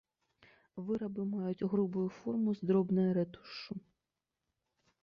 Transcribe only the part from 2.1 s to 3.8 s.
форму з дробнай рэтушшу.